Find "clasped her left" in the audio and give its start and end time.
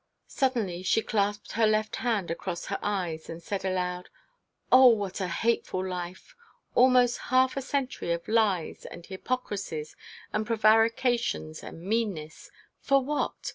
1.03-1.97